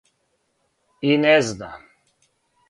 И 1.09 1.11
не 1.27 1.35
зна. 1.51 1.71